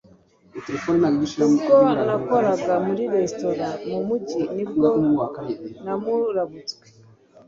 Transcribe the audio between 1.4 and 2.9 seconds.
ubwo nakoraga